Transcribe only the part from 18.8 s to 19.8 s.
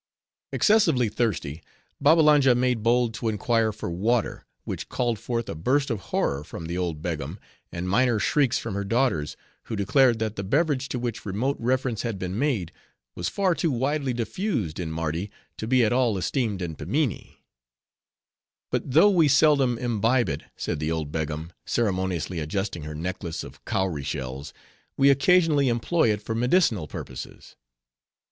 though we seldom